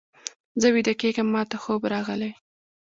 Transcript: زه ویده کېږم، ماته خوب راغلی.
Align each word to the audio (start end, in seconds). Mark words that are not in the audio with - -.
زه 0.61 0.67
ویده 0.73 0.93
کېږم، 1.01 1.27
ماته 1.33 1.57
خوب 1.63 1.81
راغلی. 1.93 2.31